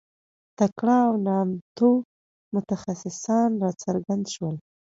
تکړه 0.57 0.97
او 1.07 1.13
نامتو 1.27 1.89
متخصصان 2.53 3.49
راڅرګند 3.63 4.25
شول. 4.33 4.55